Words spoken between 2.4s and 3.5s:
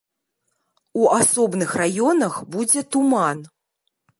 будзе туман.